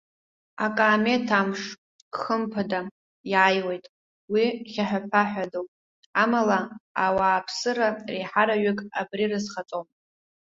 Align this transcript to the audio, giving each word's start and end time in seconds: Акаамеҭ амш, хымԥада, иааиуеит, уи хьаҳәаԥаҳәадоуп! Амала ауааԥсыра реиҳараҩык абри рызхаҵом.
Акаамеҭ 0.65 1.27
амш, 1.39 1.61
хымԥада, 2.19 2.79
иааиуеит, 3.31 3.85
уи 4.31 4.45
хьаҳәаԥаҳәадоуп! 4.71 5.69
Амала 6.23 6.59
ауааԥсыра 7.05 7.89
реиҳараҩык 8.09 8.79
абри 8.99 9.29
рызхаҵом. 9.31 9.87